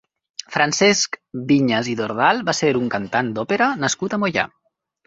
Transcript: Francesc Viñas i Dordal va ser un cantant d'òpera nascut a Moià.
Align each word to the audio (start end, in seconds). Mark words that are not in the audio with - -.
Francesc 0.53 1.19
Viñas 1.51 1.91
i 1.93 1.95
Dordal 2.01 2.43
va 2.51 2.59
ser 2.63 2.73
un 2.83 2.91
cantant 2.99 3.33
d'òpera 3.39 3.73
nascut 3.87 4.19
a 4.19 4.23
Moià. 4.27 4.53